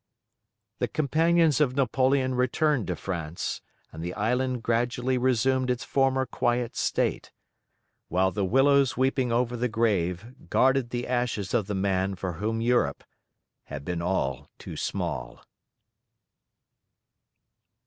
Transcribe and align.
The 0.79 0.87
companions 0.87 1.61
of 1.61 1.75
Napoleon 1.75 2.33
returned 2.33 2.87
to 2.87 2.95
France, 2.95 3.61
and 3.91 4.01
the 4.03 4.15
island 4.15 4.63
gradually 4.63 5.15
resumed 5.15 5.69
its 5.69 5.83
former 5.83 6.25
quiet 6.25 6.75
state, 6.75 7.31
while 8.07 8.31
the 8.31 8.43
willows 8.43 8.97
weeping 8.97 9.31
over 9.31 9.55
the 9.55 9.67
grave 9.69 10.49
guarded 10.49 10.89
the 10.89 11.05
ashes 11.07 11.53
of 11.53 11.67
the 11.67 11.75
man 11.75 12.15
for 12.15 12.33
whom 12.33 12.61
Europe 12.61 13.03
had 13.65 13.85
been 13.85 14.01
all 14.01 14.49
too 14.57 14.75
small. 14.75 15.45